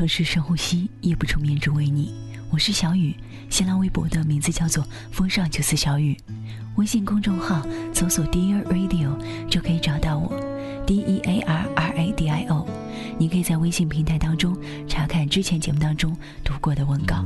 [0.00, 2.14] 城市深呼吸，夜不成眠只为你。
[2.48, 3.14] 我是小雨，
[3.50, 6.16] 新浪微博的名字叫做风尚九四小雨，
[6.76, 7.60] 微信公众号
[7.92, 9.10] 搜索 Dear Radio
[9.50, 10.40] 就可以找到我
[10.86, 12.66] ，D E A R R A D I O。
[13.18, 14.56] 你可以在微信平台当中
[14.88, 17.22] 查看之前节目当中读过的文稿。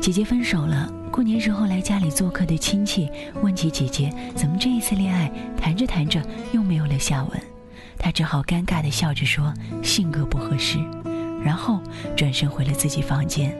[0.00, 3.10] 姐姐分手了，过年时候来家里做客的亲戚
[3.42, 6.22] 问起姐姐怎么这一次恋爱谈着谈着
[6.52, 7.42] 又没有了下文，
[8.02, 10.78] 她只好尴尬地笑着说性格不合适，
[11.42, 11.80] 然后
[12.16, 13.56] 转身回了自己房间。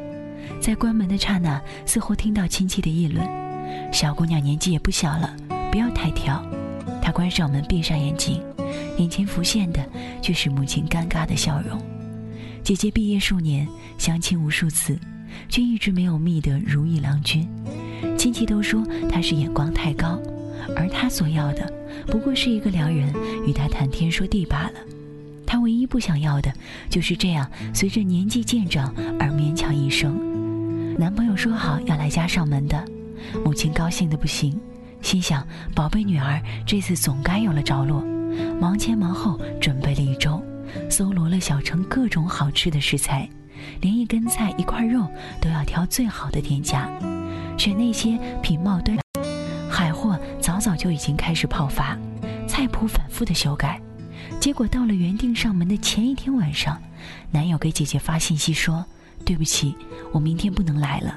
[0.60, 3.24] 在关门的刹那，似乎听到亲戚的议论
[3.92, 5.34] ：“小姑娘年纪也不小了，
[5.70, 6.44] 不要太挑。”
[7.00, 8.42] 她关上门，闭上眼睛，
[8.98, 9.88] 眼前浮现的
[10.20, 11.80] 却是母亲尴尬的笑容。
[12.64, 13.66] 姐姐毕业数年，
[13.96, 14.98] 相亲无数次。
[15.48, 17.48] 却一直没有觅得如意郎君，
[18.18, 20.20] 亲戚都说他是眼光太高，
[20.76, 21.72] 而他所要的
[22.06, 23.12] 不过是一个良人
[23.46, 24.72] 与他谈天说地罢了。
[25.46, 26.52] 他唯一不想要的
[26.88, 30.18] 就是这样随着年纪渐长而勉强一生。
[30.98, 32.82] 男朋友说好要来家上门的，
[33.44, 34.58] 母亲高兴的不行，
[35.00, 38.02] 心想宝贝女儿这次总该有了着落，
[38.60, 40.42] 忙前忙后准备了一周，
[40.88, 43.28] 搜罗了小城各种好吃的食材。
[43.80, 45.06] 连一根菜、一块肉
[45.40, 46.90] 都要挑最好的店家，
[47.56, 49.01] 选那些品貌端。
[50.42, 51.96] 早早就已经开始泡发，
[52.48, 53.80] 菜谱反复的修改。
[54.40, 56.82] 结果到了原定上门的前一天晚上，
[57.30, 58.84] 男友给姐姐发信息说
[59.24, 59.72] ：“对不起，
[60.10, 61.16] 我明天不能来了，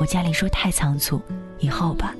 [0.00, 1.20] 我家里说太仓促，
[1.60, 2.14] 以后吧。”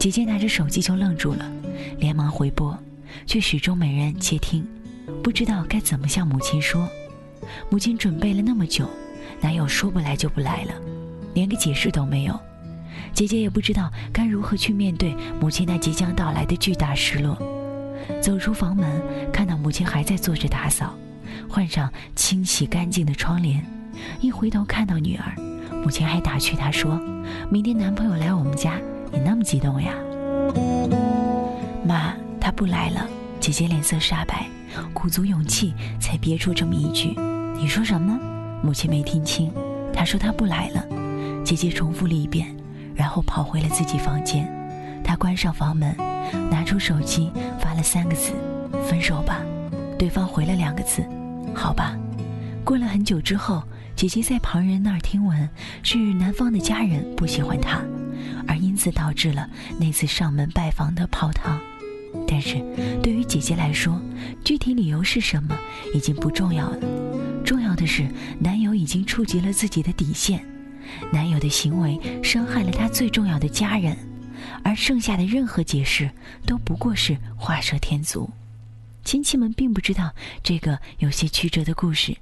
[0.00, 1.52] 姐姐拿着手机就愣住了，
[1.98, 2.76] 连忙回拨，
[3.26, 4.66] 却始终没人接听，
[5.22, 6.88] 不知道该怎么向母亲说。
[7.68, 8.88] 母亲准备了那么久，
[9.42, 10.72] 男友说不来就不来了，
[11.34, 12.40] 连个解释都没有。
[13.12, 17.36] 姐姐也不知道该如何去面对母亲那即将到来的巨大失落。
[18.20, 19.00] 走出房门，
[19.32, 20.94] 看到母亲还在坐着打扫，
[21.48, 23.64] 换上清洗干净的窗帘。
[24.20, 25.34] 一回头看到女儿，
[25.84, 27.00] 母亲还打趣她说
[27.50, 28.80] ：“明天男朋友来我们家，
[29.12, 29.92] 你那么激动呀？”
[31.86, 33.08] 妈，他不来了。
[33.38, 34.48] 姐姐脸色煞白，
[34.92, 37.14] 鼓足勇气才憋出这么一句。
[37.56, 38.18] 你说什么？
[38.62, 39.52] 母亲没听清。
[39.92, 40.84] 她说她不来了。
[41.44, 42.54] 姐姐重复了一遍，
[42.94, 44.48] 然后跑回了自己房间。
[45.04, 45.94] 她关上房门，
[46.50, 48.32] 拿出手机发了三个字
[48.88, 49.40] ：“分手吧。”
[49.98, 51.04] 对方回了两个字
[51.54, 51.96] ：“好吧。”
[52.64, 53.62] 过了很久之后，
[53.96, 55.48] 姐姐在旁人那儿听闻
[55.82, 57.82] 是男方的家人不喜欢她，
[58.46, 59.48] 而因此导致了
[59.78, 61.60] 那次上门拜访的泡汤。
[62.28, 62.62] 但是，
[63.02, 64.00] 对于姐姐来说，
[64.44, 65.56] 具体理由是什么
[65.94, 66.78] 已经不重要了。
[67.44, 68.06] 重要的是，
[68.38, 70.44] 男友已经触及了自己的底线，
[71.12, 73.96] 男友的行为伤害了她最重要的家人，
[74.64, 76.10] 而剩下的任何解释
[76.46, 78.30] 都不过是画蛇添足。
[79.04, 82.16] 亲戚们并不知道这个有些曲折的故事，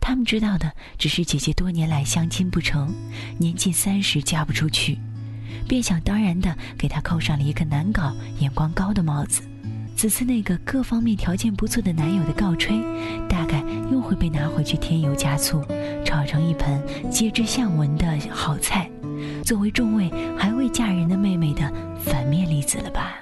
[0.00, 2.92] 他们知道的只是姐姐多年来相亲不成，
[3.38, 4.98] 年近三十嫁不出去，
[5.68, 9.42] 便想当然的给她扣上了一个难搞、眼光高的帽子。
[9.96, 12.78] 此次那个各方面条件不错的男友的告吹，
[13.26, 15.64] 大概又会被拿回去添油加醋，
[16.04, 18.90] 炒成一盆皆知向闻的好菜，
[19.42, 23.16] 作为众位还未嫁人的妹妹的反面例子了吧。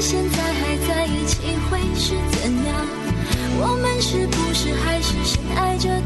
[0.00, 2.86] 现在还在一起，会是怎样？
[3.60, 5.97] 我们是不是还是深爱着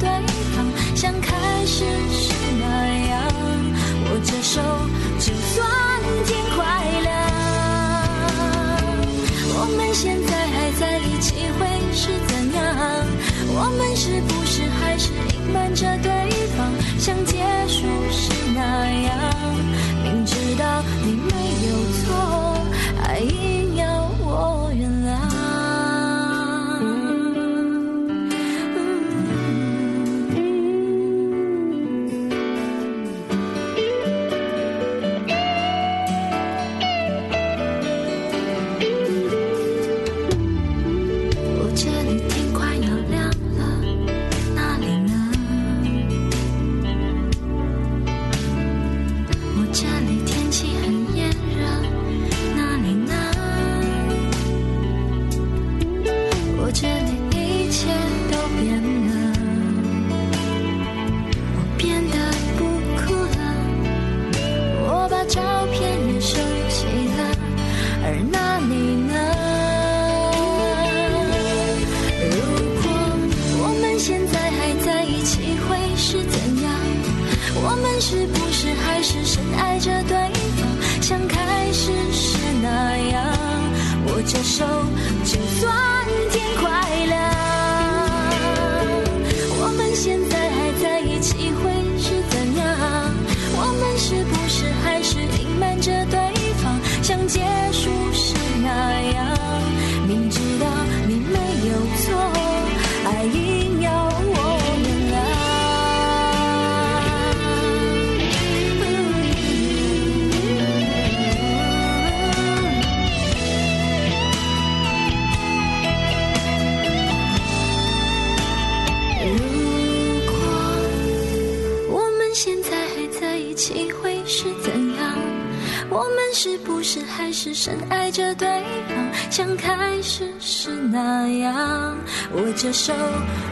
[127.64, 128.48] 深爱着对
[128.88, 131.96] 方，像开始时那样？
[132.34, 132.92] 握着手，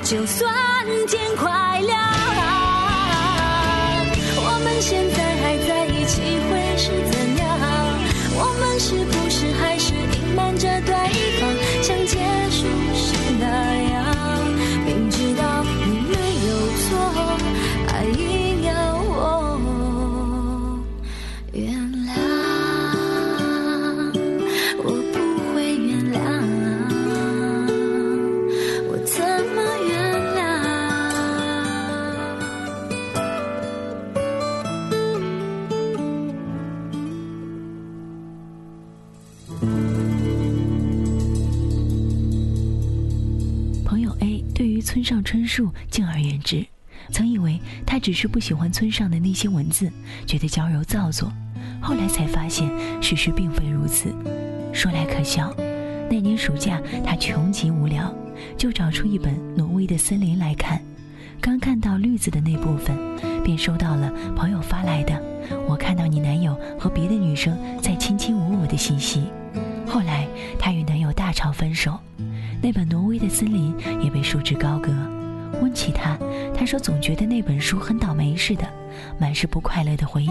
[0.03, 0.53] 就算
[1.07, 1.97] 天快亮。
[4.35, 5.30] 我们现在
[44.81, 46.67] 村上春树敬而远之，
[47.11, 49.91] 曾以为他只是不喜欢村上的那些文字，
[50.27, 51.33] 觉得娇柔造作。
[51.81, 52.71] 后来才发现
[53.03, 54.15] 事实并非如此。
[54.73, 55.55] 说来可笑，
[56.11, 58.15] 那年暑假他穷极无聊，
[58.57, 60.81] 就找出一本《挪威的森林》来看。
[61.41, 62.97] 刚看到绿字的那部分，
[63.43, 65.19] 便收到了朋友发来的
[65.67, 69.25] “我看到你男友和别的女生在卿卿我我”的信息。
[69.87, 70.29] 后来
[70.59, 71.99] 她与男友大吵分手，
[72.63, 74.93] 那本《挪威的森林》也被束之高阁。
[75.61, 76.19] 问起他，
[76.55, 78.69] 他说总觉得那本书很倒霉似的，
[79.19, 80.29] 满是不快乐的回忆，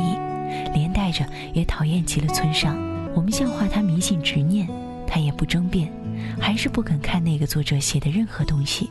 [0.73, 2.77] 连带着也讨厌极了村上。
[3.15, 4.67] 我们笑话他迷信执念，
[5.07, 5.91] 他也不争辩，
[6.39, 8.89] 还是不肯看那个作者写的任何东西，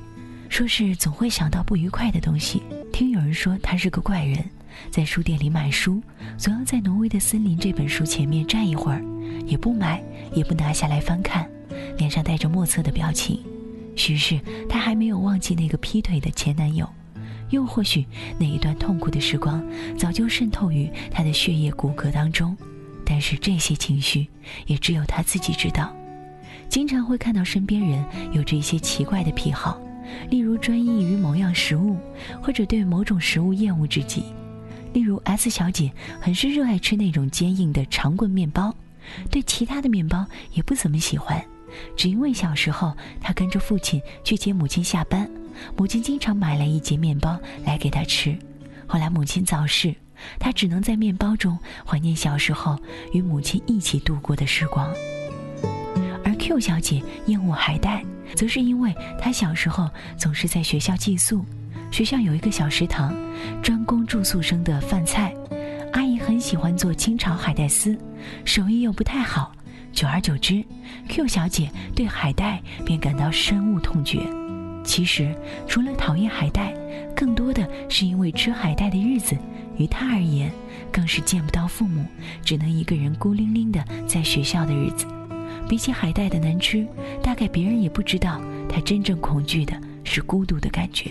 [0.49, 2.63] 说是总会想到不愉快的东西。
[2.93, 4.45] 听有人说他是个怪人，
[4.91, 6.03] 在书店里买书，
[6.37, 9.03] 总要在《挪威的森林》这本书前面站一会儿，
[9.47, 10.03] 也不买，
[10.35, 11.49] 也不拿下来翻看，
[11.99, 13.39] 脸上带着莫测的表情。
[13.95, 16.89] 许是他还没有忘记那个劈腿的前男友，
[17.51, 18.07] 又或许
[18.39, 19.63] 那一段痛苦的时光
[19.97, 22.57] 早就渗透于他的血液骨骼当中。
[23.05, 24.29] 但是这些情绪
[24.67, 25.93] 也只有他自己知道。
[26.69, 29.81] 经常会看到身边人有着一些奇怪的癖好，
[30.31, 31.97] 例如专一于某样食物，
[32.43, 34.23] 或者对某种食物厌恶至极。
[34.93, 35.91] 例如 S 小姐
[36.21, 38.75] 很是热爱吃那种坚硬的长棍面包，
[39.31, 41.43] 对其他的面包也不怎么喜欢。
[41.97, 45.29] 只因为小时候她跟着父亲去接母亲下班，
[45.77, 48.37] 母亲经常买来一节面包来给她吃。
[48.87, 49.95] 后来母亲早逝，
[50.39, 52.79] 她只能在面包中怀念小时候
[53.13, 54.93] 与母亲一起度过的时光。
[56.25, 61.45] 而 Q 小姐厌恶海带，则是因为她小时候总是在学校寄宿，
[61.91, 63.15] 学校有一个小食堂，
[63.63, 65.35] 专供住宿生的饭菜。
[65.95, 67.99] 阿姨很喜欢做清炒海带丝，
[68.45, 69.53] 手艺又不太好。
[69.99, 70.65] 久而久之
[71.09, 74.21] ，Q 小姐对海带便感到深恶痛绝。
[74.85, 75.35] 其实，
[75.67, 76.73] 除了讨厌海带，
[77.17, 79.37] 更多的是因为吃海带的日子，
[79.77, 80.53] 于她而言，
[80.93, 82.07] 更是见不到父母，
[82.45, 85.05] 只能一个人孤零零的在学校的日子。
[85.69, 86.87] 比起海带的难吃，
[87.21, 91.11] 大概别人也不知道，她真正恐惧的是孤独的感觉。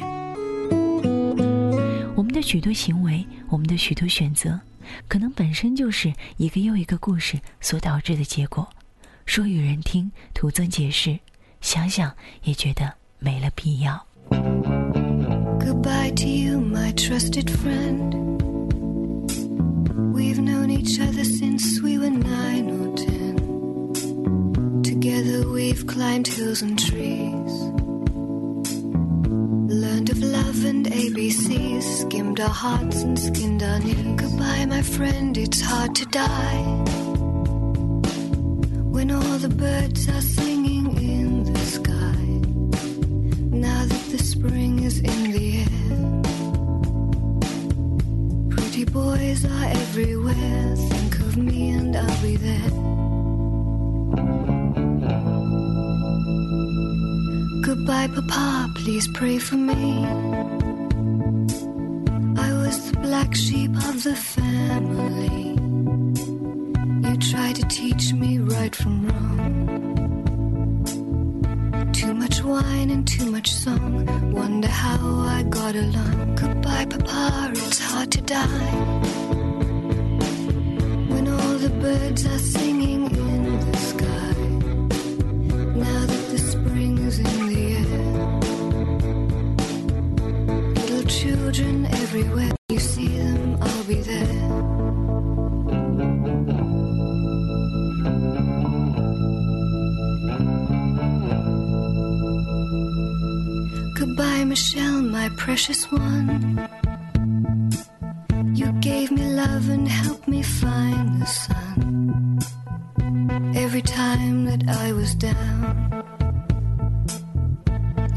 [2.15, 4.61] 我们的许多行为，我们的许多选择，
[5.09, 8.69] 可能本身就是一个又一个故事所导致的结果。
[9.27, 11.19] 说与人听，徒增解释，
[11.61, 12.11] 想想
[12.43, 14.07] 也觉得没了必要。
[15.59, 18.15] Goodbye to you, my trusted friend.
[20.13, 23.35] We've known each other since we were nine or ten.
[24.81, 27.53] Together we've climbed hills and trees.
[29.69, 34.15] Learned of love and ABCs, skimmed our hearts and skinned our knees.
[34.15, 37.06] Goodbye, my friend, it's hard to die.
[39.39, 42.23] The birds are singing in the sky.
[43.55, 45.77] Now that the spring is in the air.
[48.49, 50.75] Pretty boys are everywhere.
[50.75, 52.71] Think of me and I'll be there.
[57.61, 60.03] Goodbye, Papa, please pray for me.
[62.37, 65.46] I was the black sheep of the family.
[67.57, 69.49] To teach me right from wrong.
[71.91, 74.05] Too much wine and too much song.
[74.31, 76.35] Wonder how I got along.
[76.35, 78.75] Goodbye, Papa, it's hard to die.
[81.09, 82.37] When all the birds are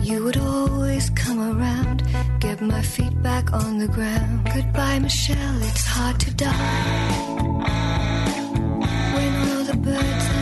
[0.02, 2.02] you would always come around,
[2.40, 4.48] get my feet back on the ground.
[4.54, 7.60] Goodbye, Michelle, it's hard to die.
[9.14, 10.39] When all the birds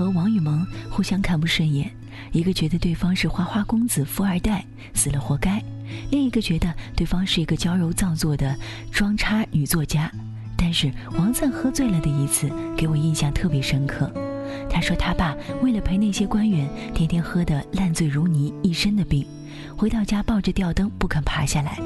[0.00, 1.90] 和王雨萌互相看不顺眼，
[2.32, 4.64] 一个觉得对方是花花公子、富二代，
[4.94, 5.60] 死了活该；
[6.10, 8.56] 另一个觉得对方是一个娇柔造作的
[8.90, 10.10] 装叉女作家。
[10.56, 14.10] 但是王赞喝醉了的一次，给我印象特别深刻。
[14.70, 19.26] 他说他爸为了陪那些官员，天天喝得烂醉如泥，一身的病，
[19.76, 21.78] 回到家抱着吊灯不肯爬下来。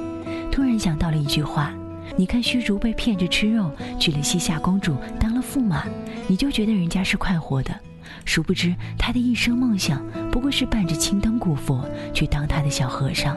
[0.52, 1.74] 突然想到了一句话。
[2.16, 5.84] 你看虚竹被骗着吃肉，娶了西夏公主当了驸马，
[6.28, 7.74] 你就觉得人家是快活的，
[8.24, 13.36] 殊不知他的一生梦想不过是伴着青灯古佛去当他的小和尚。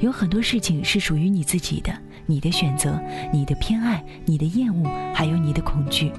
[0.00, 1.92] 有很多事情是属于你自己的，
[2.24, 2.98] 你的选择、
[3.32, 6.10] 你的偏爱、你的厌恶，还有你的恐惧。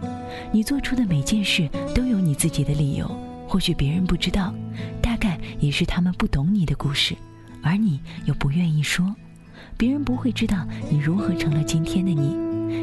[0.51, 3.09] 你做出的每件事都有你自己的理由，
[3.47, 4.53] 或许别人不知道，
[5.01, 7.15] 大概也是他们不懂你的故事，
[7.63, 9.15] 而你又不愿意说。
[9.77, 12.35] 别人不会知道你如何成了今天的你，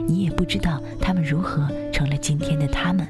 [0.02, 3.07] 你也不知道他们如何成了今天的他们。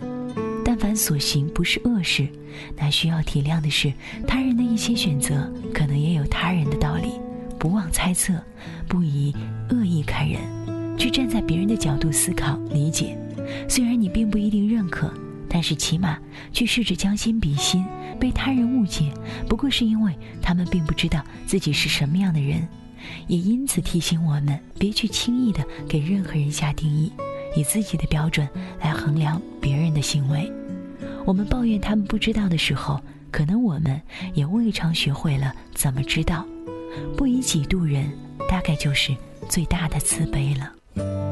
[0.99, 2.28] 所行不是恶事，
[2.76, 3.93] 那需要体谅的是，
[4.26, 7.12] 他人的一些选择可能也有他人的道理。
[7.59, 8.35] 不忘猜测，
[8.87, 9.35] 不以
[9.71, 10.40] 恶意看人，
[10.99, 13.17] 去站在别人的角度思考理解。
[13.69, 15.12] 虽然你并不一定认可，
[15.49, 16.19] 但是起码
[16.52, 17.85] 去试着将心比心。
[18.21, 19.12] 被他人误解，
[19.49, 20.12] 不过是因为
[20.43, 22.67] 他们并不知道自己是什么样的人。
[23.28, 27.12] 也因此提醒我们，别去轻易的给任何人下定义，
[27.57, 28.49] 以自己的标准
[28.81, 30.50] 来衡量别人的行为。
[31.28, 32.99] 我们抱怨他们不知道的时候，
[33.30, 34.00] 可能我们
[34.32, 36.42] 也未尝学会了怎么知道。
[37.18, 38.11] 不以己度人，
[38.49, 39.14] 大概就是
[39.47, 41.27] 最大的慈悲了。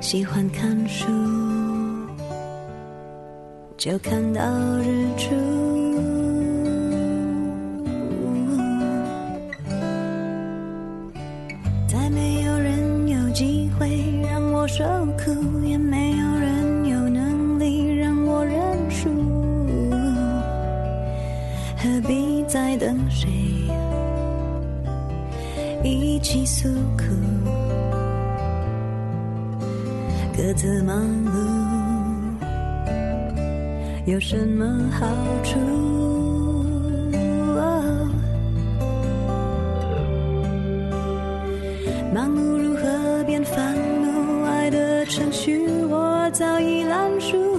[0.00, 1.06] 喜欢看书，
[3.76, 4.42] 就看到
[4.78, 5.30] 日出。
[11.86, 14.84] 再没有人有机会让我受
[15.18, 19.08] 苦，也没有人有能力让我认输。
[21.76, 23.28] 何必再等谁
[25.84, 27.04] 一起诉苦？
[30.50, 32.42] 各自忙碌，
[34.04, 35.06] 有什么好
[35.44, 35.56] 处？
[42.12, 44.44] 忙碌如何变烦怒？
[44.44, 47.49] 爱的程序我早已烂熟。